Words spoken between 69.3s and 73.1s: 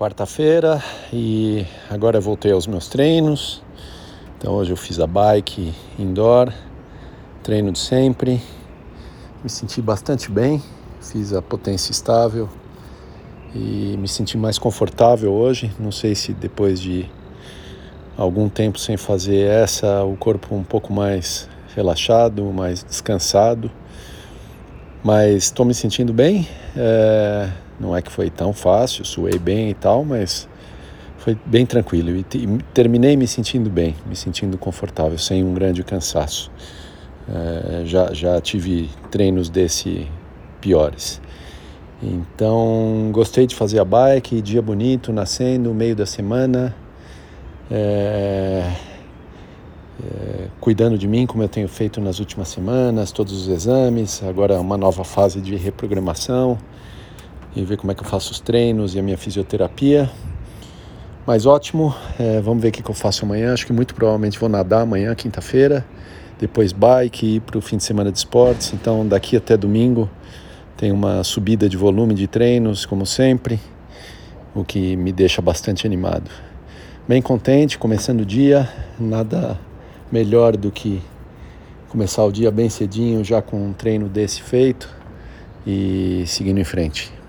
até domingo tem uma subida de volume de treinos, como